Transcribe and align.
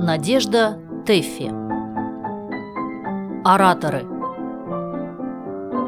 Надежда 0.00 0.78
Тэффи 1.06 1.48
Ораторы 3.44 4.02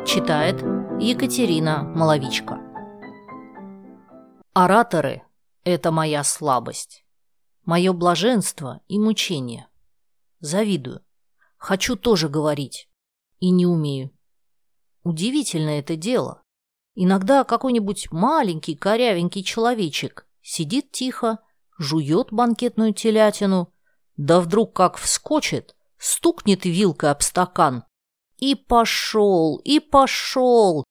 Читает 0.04 0.60
Екатерина 1.00 1.84
Маловичка 1.84 2.58
Ораторы– 4.52 5.22
это 5.64 5.92
моя 5.92 6.24
слабость, 6.24 7.04
мое 7.64 7.92
блаженство 7.92 8.80
и 8.88 8.98
мучение. 8.98 9.68
Завидую. 10.40 11.04
Хочу 11.56 11.94
тоже 11.94 12.28
говорить. 12.28 12.90
И 13.38 13.50
не 13.50 13.64
умею. 13.64 14.10
Удивительно 15.04 15.70
это 15.70 15.94
дело. 15.94 16.42
Иногда 16.96 17.44
какой-нибудь 17.44 18.10
маленький 18.10 18.74
корявенький 18.74 19.44
человечек 19.44 20.26
сидит 20.42 20.90
тихо, 20.90 21.38
жует 21.78 22.32
банкетную 22.32 22.92
телятину, 22.92 23.72
да 24.20 24.40
вдруг 24.40 24.74
как 24.76 24.98
вскочит, 24.98 25.74
стукнет 25.96 26.66
вилкой 26.66 27.10
об 27.10 27.22
стакан. 27.22 27.84
И 28.36 28.54
пошел, 28.54 29.56
и 29.64 29.80
пошел. 29.80 30.84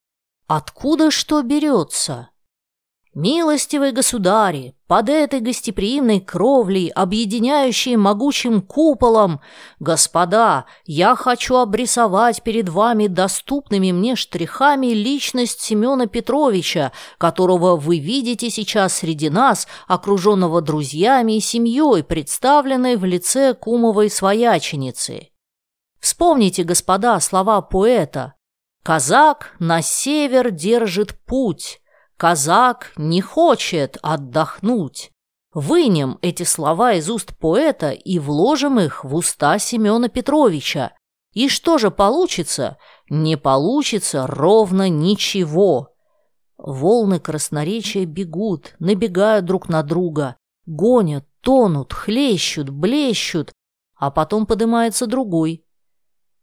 Откуда 0.47 1.11
что 1.11 1.43
берется? 1.43 2.28
Милостивые 3.19 3.91
государи, 3.91 4.75
под 4.87 5.09
этой 5.09 5.41
гостеприимной 5.41 6.21
кровлей, 6.21 6.87
объединяющей 6.87 7.97
могучим 7.97 8.61
куполом, 8.61 9.41
господа, 9.81 10.63
я 10.85 11.17
хочу 11.17 11.57
обрисовать 11.57 12.41
перед 12.43 12.69
вами 12.69 13.07
доступными 13.07 13.91
мне 13.91 14.15
штрихами 14.15 14.93
личность 14.93 15.59
Семена 15.59 16.05
Петровича, 16.05 16.93
которого 17.17 17.75
вы 17.75 17.99
видите 17.99 18.49
сейчас 18.49 18.93
среди 18.93 19.29
нас, 19.29 19.67
окруженного 19.89 20.61
друзьями 20.61 21.35
и 21.35 21.41
семьей, 21.41 22.05
представленной 22.05 22.95
в 22.95 23.03
лице 23.03 23.53
кумовой 23.53 24.09
свояченицы. 24.09 25.27
Вспомните, 25.99 26.63
господа, 26.63 27.19
слова 27.19 27.61
поэта 27.61 28.35
«Казак 28.81 29.57
на 29.59 29.81
север 29.81 30.51
держит 30.51 31.19
путь», 31.25 31.81
Казак 32.19 32.91
не 32.97 33.21
хочет 33.21 33.97
отдохнуть. 34.01 35.09
Вынем 35.53 36.19
эти 36.21 36.43
слова 36.43 36.91
из 36.91 37.09
уст 37.09 37.33
поэта 37.37 37.91
и 37.91 38.19
вложим 38.19 38.77
их 38.77 39.05
в 39.05 39.15
уста 39.15 39.57
Семена 39.57 40.09
Петровича. 40.09 40.91
И 41.31 41.47
что 41.47 41.77
же 41.77 41.91
получится? 41.91 42.77
Не 43.09 43.37
получится 43.37 44.27
ровно 44.27 44.89
ничего. 44.89 45.95
Волны 46.57 47.21
красноречия 47.21 48.05
бегут, 48.05 48.75
набегают 48.79 49.45
друг 49.45 49.69
на 49.69 49.81
друга, 49.81 50.35
гонят, 50.65 51.25
тонут, 51.39 51.93
хлещут, 51.93 52.69
блещут, 52.69 53.53
а 53.95 54.11
потом 54.11 54.45
поднимается 54.45 55.07
другой 55.07 55.63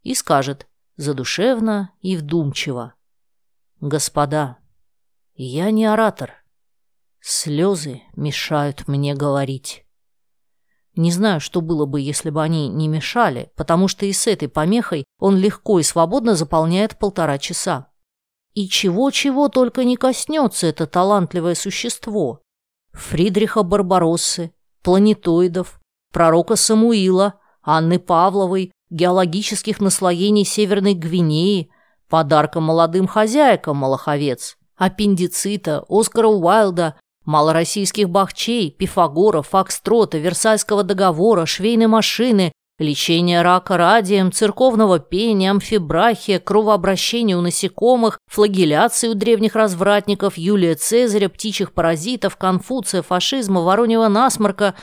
и 0.02 0.14
скажет 0.14 0.68
задушевно 0.96 1.92
и 2.00 2.16
вдумчиво. 2.16 2.94
«Господа, 3.82 4.56
я 5.36 5.70
не 5.70 5.84
оратор. 5.84 6.32
Слезы 7.20 8.02
мешают 8.14 8.88
мне 8.88 9.14
говорить. 9.14 9.84
Не 10.94 11.12
знаю, 11.12 11.40
что 11.40 11.60
было 11.60 11.84
бы, 11.84 12.00
если 12.00 12.30
бы 12.30 12.42
они 12.42 12.68
не 12.68 12.88
мешали, 12.88 13.52
потому 13.54 13.86
что 13.86 14.06
и 14.06 14.14
с 14.14 14.26
этой 14.26 14.48
помехой 14.48 15.04
он 15.18 15.36
легко 15.36 15.78
и 15.78 15.82
свободно 15.82 16.36
заполняет 16.36 16.98
полтора 16.98 17.36
часа. 17.36 17.88
И 18.54 18.66
чего-чего 18.66 19.50
только 19.50 19.84
не 19.84 19.96
коснется 19.96 20.68
это 20.68 20.86
талантливое 20.86 21.54
существо. 21.54 22.40
Фридриха 22.92 23.62
Барбароссы, 23.62 24.54
планетоидов, 24.82 25.80
пророка 26.14 26.56
Самуила, 26.56 27.34
Анны 27.62 27.98
Павловой, 27.98 28.72
геологических 28.88 29.80
наслоений 29.80 30.46
Северной 30.46 30.94
Гвинеи, 30.94 31.70
подарка 32.08 32.60
молодым 32.60 33.06
хозяйкам 33.06 33.76
Малаховец, 33.78 34.56
аппендицита, 34.76 35.84
Оскара 35.88 36.28
Уайлда, 36.28 36.96
малороссийских 37.24 38.08
бахчей, 38.08 38.70
Пифагора, 38.70 39.42
Фокстрота, 39.42 40.18
Версальского 40.18 40.82
договора, 40.84 41.44
швейной 41.44 41.88
машины, 41.88 42.52
лечения 42.78 43.42
рака 43.42 43.76
радием, 43.76 44.30
церковного 44.30 44.98
пения, 44.98 45.50
амфибрахия, 45.50 46.38
кровообращения 46.38 47.36
у 47.36 47.40
насекомых, 47.40 48.18
флагеляции 48.30 49.08
у 49.08 49.14
древних 49.14 49.56
развратников, 49.56 50.38
Юлия 50.38 50.74
Цезаря, 50.74 51.28
птичьих 51.28 51.72
паразитов, 51.72 52.36
Конфуция, 52.36 53.02
фашизма, 53.02 53.62
вороньего 53.62 54.08
насморка. 54.08 54.74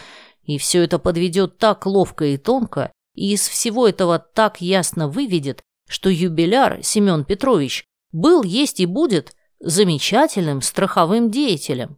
И 0.44 0.58
все 0.58 0.84
это 0.84 1.00
подведет 1.00 1.58
так 1.58 1.86
ловко 1.86 2.25
и 2.25 2.38
тонко, 2.38 2.92
и 3.16 3.34
из 3.34 3.48
всего 3.48 3.88
этого 3.88 4.20
так 4.20 4.60
ясно 4.60 5.08
выведет, 5.08 5.62
что 5.88 6.10
юбиляр 6.10 6.80
Семен 6.84 7.24
Петрович 7.24 7.86
был, 8.12 8.44
есть 8.44 8.80
и 8.81 8.86
будет– 8.86 9.34
замечательным 9.63 10.62
страховым 10.62 11.31
деятелем. 11.31 11.97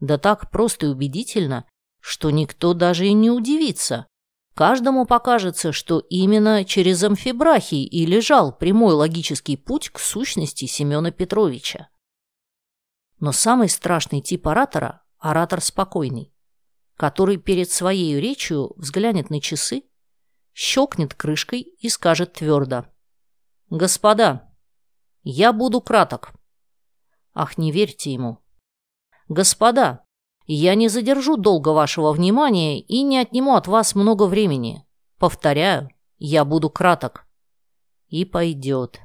Да 0.00 0.18
так 0.18 0.50
просто 0.50 0.86
и 0.86 0.88
убедительно, 0.88 1.64
что 2.00 2.30
никто 2.30 2.74
даже 2.74 3.06
и 3.06 3.12
не 3.12 3.30
удивится. 3.30 4.06
Каждому 4.54 5.06
покажется, 5.06 5.72
что 5.72 6.00
именно 6.00 6.64
через 6.64 7.02
амфибрахий 7.04 7.84
и 7.84 8.04
лежал 8.04 8.52
прямой 8.52 8.94
логический 8.94 9.56
путь 9.56 9.90
к 9.90 10.00
сущности 10.00 10.64
Семена 10.64 11.12
Петровича. 11.12 11.88
Но 13.20 13.30
самый 13.30 13.68
страшный 13.68 14.20
тип 14.20 14.48
оратора– 14.48 15.04
оратор 15.18 15.60
спокойный, 15.60 16.32
который 16.96 17.36
перед 17.36 17.70
своей 17.70 18.20
речью 18.20 18.72
взглянет 18.76 19.30
на 19.30 19.40
часы, 19.40 19.84
щелкнет 20.52 21.14
крышкой 21.14 21.60
и 21.60 21.88
скажет 21.88 22.32
твердо 22.32 22.86
«Господа, 23.70 24.52
я 25.22 25.52
буду 25.52 25.80
краток. 25.80 26.32
Ах, 27.40 27.56
не 27.56 27.70
верьте 27.70 28.12
ему. 28.12 28.38
Господа, 29.28 30.04
я 30.46 30.74
не 30.74 30.88
задержу 30.88 31.36
долго 31.36 31.68
вашего 31.68 32.12
внимания 32.12 32.80
и 32.80 33.02
не 33.02 33.16
отниму 33.16 33.54
от 33.54 33.68
вас 33.68 33.94
много 33.94 34.24
времени. 34.24 34.84
Повторяю, 35.20 35.88
я 36.18 36.44
буду 36.44 36.68
краток. 36.68 37.28
И 38.08 38.24
пойдет. 38.24 38.98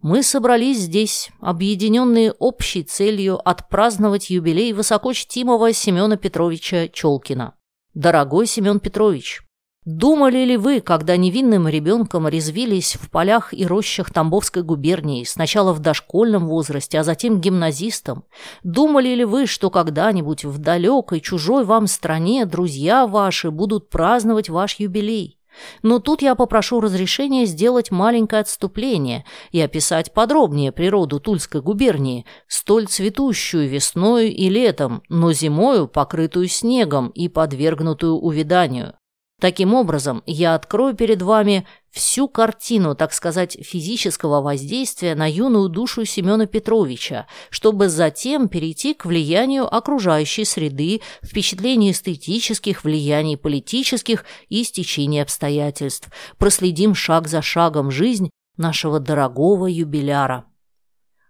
Мы 0.00 0.22
собрались 0.22 0.78
здесь, 0.78 1.28
объединенные 1.38 2.32
общей 2.32 2.82
целью 2.82 3.46
отпраздновать 3.46 4.30
юбилей 4.30 4.72
высокочтимого 4.72 5.74
Семена 5.74 6.16
Петровича 6.16 6.88
Челкина. 6.88 7.58
Дорогой 7.92 8.46
Семен 8.46 8.80
Петрович, 8.80 9.42
Думали 9.84 10.46
ли 10.46 10.56
вы, 10.56 10.80
когда 10.80 11.18
невинным 11.18 11.68
ребенком 11.68 12.26
резвились 12.26 12.94
в 12.94 13.10
полях 13.10 13.52
и 13.52 13.66
рощах 13.66 14.10
Тамбовской 14.10 14.62
губернии, 14.62 15.24
сначала 15.24 15.74
в 15.74 15.80
дошкольном 15.80 16.46
возрасте, 16.46 16.98
а 16.98 17.04
затем 17.04 17.38
гимназистом? 17.38 18.24
Думали 18.62 19.14
ли 19.14 19.26
вы, 19.26 19.46
что 19.46 19.68
когда-нибудь 19.68 20.46
в 20.46 20.56
далекой, 20.56 21.20
чужой 21.20 21.64
вам 21.64 21.86
стране 21.86 22.46
друзья 22.46 23.06
ваши 23.06 23.50
будут 23.50 23.90
праздновать 23.90 24.48
ваш 24.48 24.76
юбилей? 24.78 25.38
Но 25.82 25.98
тут 25.98 26.22
я 26.22 26.34
попрошу 26.34 26.80
разрешения 26.80 27.44
сделать 27.44 27.90
маленькое 27.90 28.40
отступление 28.40 29.26
и 29.52 29.60
описать 29.60 30.14
подробнее 30.14 30.72
природу 30.72 31.20
Тульской 31.20 31.60
губернии, 31.60 32.24
столь 32.48 32.86
цветущую 32.86 33.68
весною 33.68 34.32
и 34.32 34.48
летом, 34.48 35.02
но 35.10 35.32
зимою 35.34 35.88
покрытую 35.88 36.48
снегом 36.48 37.10
и 37.10 37.28
подвергнутую 37.28 38.14
увяданию. 38.14 38.94
Таким 39.44 39.74
образом, 39.74 40.22
я 40.24 40.54
открою 40.54 40.94
перед 40.94 41.20
вами 41.20 41.66
всю 41.90 42.28
картину, 42.28 42.94
так 42.94 43.12
сказать, 43.12 43.58
физического 43.60 44.40
воздействия 44.40 45.14
на 45.14 45.30
юную 45.30 45.68
душу 45.68 46.06
Семена 46.06 46.46
Петровича, 46.46 47.26
чтобы 47.50 47.90
затем 47.90 48.48
перейти 48.48 48.94
к 48.94 49.04
влиянию 49.04 49.66
окружающей 49.66 50.46
среды, 50.46 51.02
впечатлению 51.22 51.92
эстетических, 51.92 52.84
влияний 52.84 53.36
политических 53.36 54.24
и 54.48 54.64
стечения 54.64 55.22
обстоятельств. 55.22 56.08
Проследим 56.38 56.94
шаг 56.94 57.28
за 57.28 57.42
шагом 57.42 57.90
жизнь 57.90 58.30
нашего 58.56 58.98
дорогого 58.98 59.66
юбиляра. 59.66 60.46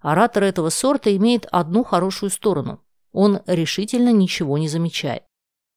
Оратор 0.00 0.44
этого 0.44 0.68
сорта 0.68 1.16
имеет 1.16 1.48
одну 1.50 1.82
хорошую 1.82 2.30
сторону. 2.30 2.80
Он 3.10 3.40
решительно 3.48 4.12
ничего 4.12 4.56
не 4.56 4.68
замечает. 4.68 5.24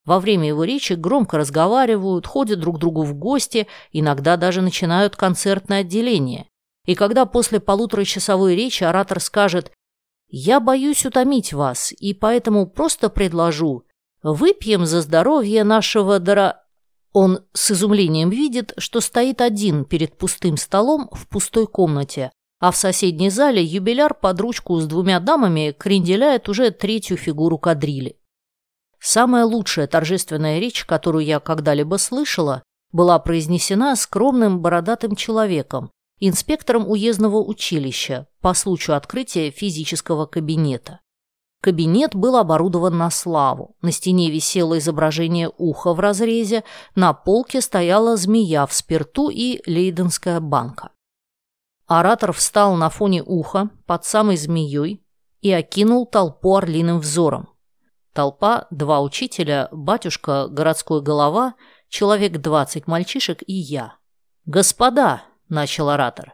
Во 0.07 0.21
время 0.21 0.47
его 0.47 0.63
речи 0.63 0.93
громко 0.93 1.37
разговаривают, 1.37 2.25
ходят 2.25 2.61
друг 2.61 2.77
к 2.77 2.79
другу 2.79 3.03
в 3.03 3.13
гости, 3.13 3.67
иногда 3.91 4.37
даже 4.37 4.61
начинают 4.61 5.17
концертное 5.17 5.81
отделение. 5.81 6.47
И 6.85 6.95
когда 6.95 7.25
после 7.25 7.59
полуторачасовой 7.59 8.55
речи 8.55 8.85
оратор 8.85 9.19
скажет 9.19 9.73
«Я 10.29 10.61
боюсь 10.61 11.05
утомить 11.05 11.51
вас, 11.51 11.91
и 11.91 12.13
поэтому 12.13 12.67
просто 12.67 13.09
предложу 13.09 13.83
выпьем 14.23 14.85
за 14.85 15.01
здоровье 15.01 15.65
нашего 15.65 16.19
дора...» 16.19 16.63
Он 17.11 17.39
с 17.51 17.71
изумлением 17.71 18.29
видит, 18.29 18.71
что 18.77 19.01
стоит 19.01 19.41
один 19.41 19.83
перед 19.83 20.17
пустым 20.17 20.55
столом 20.55 21.09
в 21.11 21.27
пустой 21.27 21.67
комнате, 21.67 22.31
а 22.61 22.71
в 22.71 22.77
соседней 22.77 23.29
зале 23.29 23.61
юбиляр 23.61 24.13
под 24.13 24.39
ручку 24.39 24.79
с 24.79 24.87
двумя 24.87 25.19
дамами 25.19 25.75
кренделяет 25.77 26.47
уже 26.47 26.71
третью 26.71 27.17
фигуру 27.17 27.57
кадрили. 27.57 28.16
Самая 29.09 29.45
лучшая 29.45 29.87
торжественная 29.87 30.59
речь, 30.59 30.83
которую 30.83 31.23
я 31.23 31.39
когда-либо 31.39 31.95
слышала, 31.95 32.61
была 32.91 33.17
произнесена 33.19 33.95
скромным 33.95 34.59
бородатым 34.59 35.15
человеком, 35.15 35.91
инспектором 36.19 36.85
уездного 36.91 37.37
училища 37.37 38.27
по 38.41 38.53
случаю 38.53 38.97
открытия 38.97 39.49
физического 39.49 40.25
кабинета. 40.25 40.99
Кабинет 41.61 42.15
был 42.15 42.35
оборудован 42.35 42.97
на 42.97 43.09
славу. 43.09 43.77
На 43.81 43.93
стене 43.93 44.29
висело 44.29 44.77
изображение 44.77 45.53
уха 45.57 45.93
в 45.93 46.01
разрезе, 46.01 46.65
на 46.93 47.13
полке 47.13 47.61
стояла 47.61 48.17
змея 48.17 48.65
в 48.65 48.73
спирту 48.73 49.29
и 49.29 49.61
лейденская 49.65 50.41
банка. 50.41 50.91
Оратор 51.85 52.33
встал 52.33 52.75
на 52.75 52.89
фоне 52.89 53.23
уха 53.23 53.69
под 53.85 54.03
самой 54.03 54.35
змеей 54.35 55.01
и 55.39 55.49
окинул 55.53 56.05
толпу 56.05 56.57
орлиным 56.57 56.99
взором. 56.99 57.47
Толпа, 58.17 58.65
два 58.71 59.01
учителя, 59.01 59.69
батюшка, 59.71 60.47
городской 60.47 61.03
голова, 61.03 61.53
человек 61.87 62.39
двадцать 62.39 62.87
мальчишек 62.87 63.43
и 63.45 63.53
я. 63.53 63.97
«Господа!»— 64.47 65.21
начал 65.49 65.87
оратор. 65.89 66.33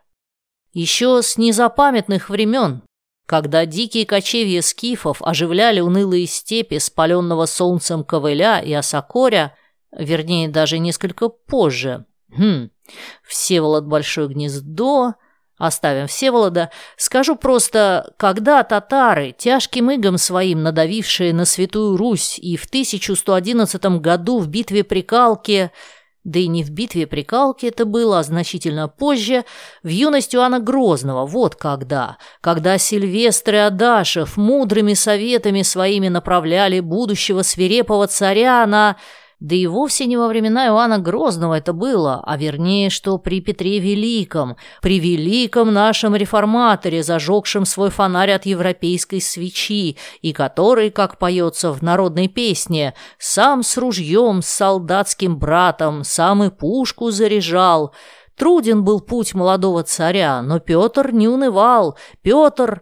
«Еще 0.72 1.22
с 1.22 1.38
незапамятных 1.38 2.30
времен 2.30 2.84
когда 3.26 3.66
дикие 3.66 4.06
кочевья 4.06 4.62
скифов 4.62 5.22
оживляли 5.22 5.82
унылые 5.82 6.26
степи 6.26 6.78
спаленного 6.80 7.48
солнцем 7.48 8.06
ковыля 8.06 8.60
и 8.60 8.72
осокоря, 8.72 9.54
вернее, 9.92 10.48
даже 10.48 10.80
несколько 10.80 11.28
позже. 11.28 12.06
Хм, 12.30 12.70
Всеволод 13.28 13.88
Большое 13.88 14.30
Гнездо... 14.30 15.16
Оставим 15.58 16.08
Всеволода. 16.08 16.72
Скажу 16.98 17.36
просто, 17.36 18.14
когда 18.18 18.64
татары, 18.64 19.36
тяжким 19.38 19.92
игом 19.92 20.18
своим 20.18 20.64
надавившие 20.64 21.34
на 21.34 21.46
Святую 21.46 21.96
Русь 21.96 22.40
и 22.40 22.58
в 22.58 22.66
1111 22.66 23.86
году 24.02 24.40
в 24.40 24.48
битве 24.48 24.84
при 24.84 25.02
Калке 25.02 25.72
да 26.24 26.40
и 26.40 26.48
не 26.48 26.64
в 26.64 26.72
битве 26.72 27.06
при 27.06 27.24
Калке 27.24 27.68
это 27.68 27.86
было, 27.86 28.20
а 28.20 28.24
значительно 28.24 28.88
позже, 28.88 29.44
в 29.84 29.90
юность 29.90 30.34
Иоанна 30.34 30.60
Грозного, 30.60 31.26
вот 31.26 31.56
когда, 31.56 32.18
когда 32.40 32.78
Сильвестр 32.78 33.56
и 33.56 33.58
Адашев 33.58 34.38
мудрыми 34.38 34.94
советами 34.94 35.64
своими 35.64 36.08
направляли 36.08 36.80
будущего 36.80 37.42
свирепого 37.42 38.08
царя 38.08 38.66
на 38.66 38.96
да 39.44 39.56
и 39.56 39.68
вовсе 39.68 40.06
не 40.06 40.16
во 40.16 40.30
времена 40.30 40.68
Иоанна 40.68 41.00
Грозного 41.00 41.56
это 41.56 41.74
было, 41.74 42.24
а 42.26 42.38
вернее, 42.38 42.90
что 42.90 43.18
при 43.18 43.42
Петре 43.42 43.80
Великом, 43.80 44.56
при 44.82 45.00
великом 45.00 45.74
нашем 45.74 46.16
реформаторе, 46.16 47.04
зажегшем 47.04 47.66
свой 47.66 47.90
фонарь 47.90 48.32
от 48.32 48.46
европейской 48.46 49.20
свечи, 49.20 49.98
и 50.22 50.32
который, 50.32 50.92
как 50.92 51.20
поется 51.20 51.74
в 51.74 51.82
народной 51.82 52.30
песне, 52.30 52.94
сам 53.20 53.64
с 53.64 53.78
ружьем, 53.78 54.42
с 54.42 54.48
солдатским 54.48 55.38
братом, 55.38 56.06
сам 56.06 56.46
и 56.46 56.50
пушку 56.50 57.12
заряжал. 57.12 57.94
Труден 58.38 58.86
был 58.86 59.02
путь 59.02 59.34
молодого 59.34 59.84
царя, 59.84 60.42
но 60.42 60.60
Петр 60.60 61.12
не 61.12 61.28
унывал. 61.28 61.98
Петр... 62.22 62.82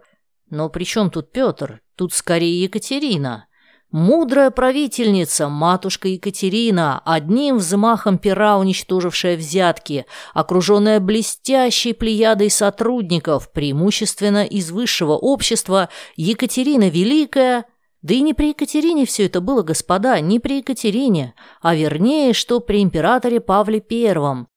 Но 0.51 0.69
при 0.69 0.83
чем 0.83 1.09
тут 1.09 1.31
Петр? 1.31 1.81
Тут 1.95 2.13
скорее 2.13 2.61
Екатерина. 2.61 3.47
Мудрая 3.91 4.51
правительница, 4.51 5.49
матушка 5.49 6.07
Екатерина, 6.07 7.01
одним 7.03 7.57
взмахом 7.57 8.17
пера 8.17 8.57
уничтожившая 8.57 9.35
взятки, 9.35 10.05
окруженная 10.33 11.01
блестящей 11.01 11.91
плеядой 11.91 12.49
сотрудников, 12.49 13.51
преимущественно 13.51 14.45
из 14.45 14.71
высшего 14.71 15.13
общества, 15.13 15.89
Екатерина 16.15 16.89
Великая 16.89 17.65
да 18.01 18.15
и 18.15 18.21
не 18.21 18.33
при 18.33 18.49
Екатерине 18.49 19.05
все 19.05 19.27
это 19.27 19.41
было, 19.41 19.61
господа, 19.61 20.19
не 20.21 20.39
при 20.39 20.57
Екатерине, 20.57 21.35
а 21.61 21.75
вернее, 21.75 22.33
что 22.33 22.59
при 22.59 22.81
императоре 22.81 23.39
Павле 23.39 23.79
Первом. 23.79 24.47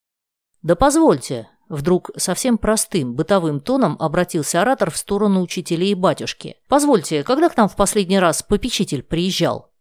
Да 0.63 0.77
позвольте, 0.77 1.49
Вдруг 1.75 2.13
совсем 2.17 2.57
простым, 2.57 3.15
бытовым 3.17 3.59
тоном 3.59 3.97
обратился 3.99 4.63
оратор 4.63 4.93
в 4.93 4.97
сторону 4.97 5.43
учителей 5.43 5.91
и 5.91 5.97
батюшки. 5.97 6.55
«Позвольте, 6.69 7.25
когда 7.25 7.49
к 7.49 7.57
нам 7.57 7.69
в 7.69 7.75
последний 7.75 8.21
раз 8.21 8.45
попечитель 8.45 9.03
приезжал?» 9.03 9.73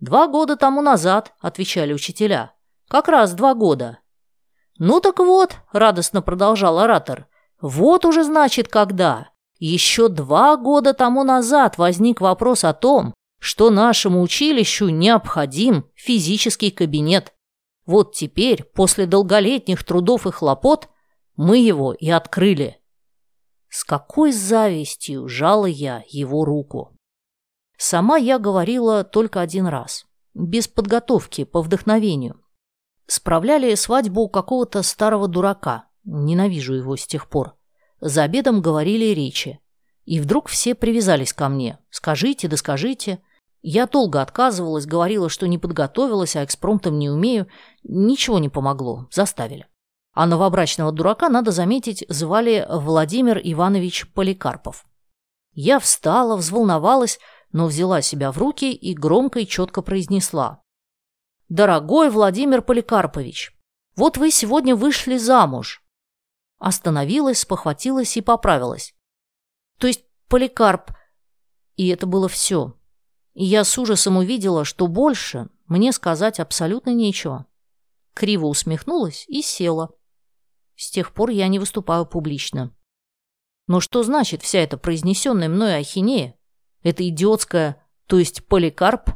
«Два 0.00 0.26
года 0.26 0.56
тому 0.56 0.82
назад»,— 0.82 1.32
отвечали 1.40 1.92
учителя. 1.92 2.54
«Как 2.88 3.06
раз 3.06 3.34
два 3.34 3.54
года». 3.54 4.00
«Ну 4.78 4.98
так 4.98 5.20
вот»,— 5.20 5.58
радостно 5.72 6.22
продолжал 6.22 6.80
оратор,— 6.80 7.28
«вот 7.60 8.04
уже 8.04 8.24
значит 8.24 8.66
когда. 8.66 9.28
Еще 9.60 10.08
два 10.08 10.56
года 10.56 10.92
тому 10.92 11.22
назад 11.22 11.78
возник 11.78 12.20
вопрос 12.20 12.64
о 12.64 12.72
том, 12.72 13.14
что 13.38 13.70
нашему 13.70 14.22
училищу 14.22 14.88
необходим 14.88 15.84
физический 15.94 16.72
кабинет. 16.72 17.32
Вот 17.86 18.12
теперь, 18.12 18.64
после 18.64 19.06
долголетних 19.06 19.84
трудов 19.84 20.26
и 20.26 20.32
хлопот, 20.32 20.88
мы 21.36 21.58
его 21.58 21.92
и 21.92 22.10
открыли. 22.10 22.80
С 23.68 23.84
какой 23.84 24.32
завистью 24.32 25.28
жала 25.28 25.66
я 25.66 26.04
его 26.08 26.44
руку. 26.44 26.96
Сама 27.78 28.16
я 28.16 28.38
говорила 28.38 29.02
только 29.02 29.40
один 29.40 29.66
раз, 29.66 30.06
без 30.34 30.68
подготовки, 30.68 31.44
по 31.44 31.62
вдохновению. 31.62 32.40
Справляли 33.06 33.74
свадьбу 33.74 34.28
какого-то 34.28 34.82
старого 34.82 35.26
дурака, 35.26 35.86
ненавижу 36.04 36.74
его 36.74 36.96
с 36.96 37.06
тех 37.06 37.28
пор. 37.28 37.56
За 38.00 38.24
обедом 38.24 38.60
говорили 38.60 39.14
речи. 39.14 39.60
И 40.04 40.20
вдруг 40.20 40.48
все 40.48 40.74
привязались 40.74 41.32
ко 41.32 41.48
мне. 41.48 41.78
Скажите, 41.90 42.48
да 42.48 42.56
скажите. 42.56 43.20
Я 43.62 43.86
долго 43.86 44.20
отказывалась, 44.20 44.86
говорила, 44.86 45.28
что 45.28 45.46
не 45.46 45.56
подготовилась, 45.56 46.34
а 46.34 46.44
экспромтом 46.44 46.98
не 46.98 47.08
умею. 47.08 47.46
Ничего 47.84 48.38
не 48.38 48.48
помогло, 48.48 49.06
заставили. 49.12 49.66
А 50.12 50.26
новобрачного 50.26 50.92
дурака, 50.92 51.28
надо 51.28 51.52
заметить, 51.52 52.04
звали 52.08 52.66
Владимир 52.68 53.40
Иванович 53.42 54.12
Поликарпов. 54.12 54.84
Я 55.54 55.78
встала, 55.78 56.36
взволновалась, 56.36 57.18
но 57.50 57.66
взяла 57.66 58.02
себя 58.02 58.30
в 58.30 58.38
руки 58.38 58.72
и 58.72 58.94
громко 58.94 59.40
и 59.40 59.46
четко 59.46 59.82
произнесла. 59.82 60.62
«Дорогой 61.48 62.10
Владимир 62.10 62.62
Поликарпович, 62.62 63.56
вот 63.96 64.16
вы 64.16 64.30
сегодня 64.30 64.76
вышли 64.76 65.16
замуж». 65.16 65.82
Остановилась, 66.58 67.40
спохватилась 67.40 68.16
и 68.16 68.20
поправилась. 68.20 68.94
То 69.78 69.86
есть 69.86 70.04
Поликарп... 70.28 70.92
И 71.76 71.88
это 71.88 72.06
было 72.06 72.28
все. 72.28 72.74
И 73.34 73.44
я 73.44 73.64
с 73.64 73.76
ужасом 73.78 74.18
увидела, 74.18 74.64
что 74.64 74.86
больше 74.86 75.48
мне 75.66 75.90
сказать 75.90 76.38
абсолютно 76.38 76.90
нечего. 76.90 77.46
Криво 78.14 78.46
усмехнулась 78.46 79.24
и 79.26 79.42
села. 79.42 79.90
С 80.82 80.90
тех 80.90 81.14
пор 81.14 81.30
я 81.30 81.46
не 81.46 81.60
выступаю 81.60 82.04
публично. 82.06 82.74
Но 83.68 83.78
что 83.78 84.02
значит 84.02 84.42
вся 84.42 84.58
эта 84.58 84.76
произнесенная 84.76 85.48
мной 85.48 85.76
ахинея? 85.76 86.34
Это 86.82 87.08
идиотская, 87.08 87.86
то 88.08 88.18
есть 88.18 88.44
поликарп? 88.48 89.10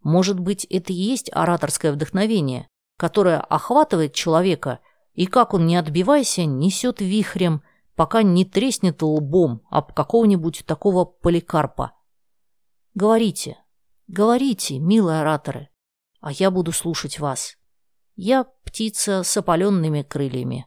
Может 0.00 0.40
быть, 0.40 0.64
это 0.64 0.92
и 0.92 0.96
есть 0.96 1.30
ораторское 1.32 1.92
вдохновение, 1.92 2.66
которое 2.98 3.38
охватывает 3.38 4.12
человека 4.12 4.80
и, 5.12 5.26
как 5.26 5.54
он 5.54 5.68
не 5.68 5.76
отбивайся, 5.76 6.46
несет 6.46 7.00
вихрем, 7.00 7.62
пока 7.94 8.24
не 8.24 8.44
треснет 8.44 9.02
лбом 9.02 9.62
об 9.70 9.92
какого-нибудь 9.92 10.64
такого 10.66 11.04
поликарпа. 11.04 11.92
Говорите, 12.94 13.56
говорите, 14.08 14.80
милые 14.80 15.20
ораторы, 15.20 15.68
а 16.20 16.32
я 16.32 16.50
буду 16.50 16.72
слушать 16.72 17.20
вас. 17.20 17.56
Я 18.16 18.42
птица 18.64 19.22
с 19.22 19.36
опаленными 19.36 20.02
крыльями. 20.02 20.66